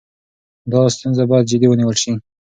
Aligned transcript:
دا 0.71 0.81
ستونزه 0.95 1.23
باید 1.29 1.49
جدي 1.51 1.67
ونیول 1.69 1.95
شي. 2.03 2.11